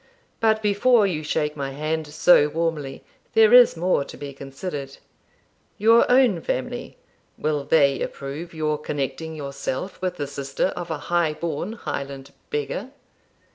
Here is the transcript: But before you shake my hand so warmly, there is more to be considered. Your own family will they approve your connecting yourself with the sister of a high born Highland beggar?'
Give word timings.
But 0.39 0.63
before 0.63 1.05
you 1.05 1.21
shake 1.21 1.55
my 1.55 1.69
hand 1.73 2.07
so 2.07 2.47
warmly, 2.47 3.03
there 3.35 3.53
is 3.53 3.77
more 3.77 4.03
to 4.05 4.17
be 4.17 4.33
considered. 4.33 4.97
Your 5.77 6.09
own 6.11 6.41
family 6.41 6.97
will 7.37 7.63
they 7.65 8.01
approve 8.01 8.51
your 8.51 8.79
connecting 8.79 9.35
yourself 9.35 10.01
with 10.01 10.17
the 10.17 10.25
sister 10.25 10.69
of 10.75 10.89
a 10.89 10.97
high 11.13 11.33
born 11.35 11.73
Highland 11.73 12.33
beggar?' 12.49 12.89